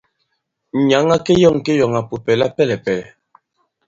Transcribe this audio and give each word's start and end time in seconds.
Nyǎŋ 0.87 1.05
a 1.15 1.17
keyɔ̂ŋ 1.25 1.55
kiyɔ̀ŋàpupɛ̀ 1.65 2.35
lapɛlɛ̀pɛ̀lɛ̀. 2.39 3.09